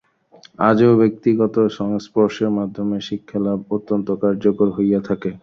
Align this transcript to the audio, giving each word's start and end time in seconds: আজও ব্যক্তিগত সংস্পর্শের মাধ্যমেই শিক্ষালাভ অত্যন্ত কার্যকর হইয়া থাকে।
আজও 0.61 0.91
ব্যক্তিগত 1.01 1.55
সংস্পর্শের 1.79 2.49
মাধ্যমেই 2.57 3.05
শিক্ষালাভ 3.09 3.59
অত্যন্ত 3.75 4.07
কার্যকর 4.23 4.67
হইয়া 4.77 4.99
থাকে। 5.09 5.31